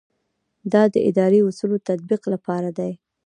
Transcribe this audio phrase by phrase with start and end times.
[0.71, 2.91] دا د اداري اصولو د تطبیق لپاره دی.